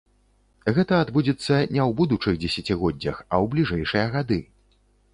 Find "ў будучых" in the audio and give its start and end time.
1.85-2.33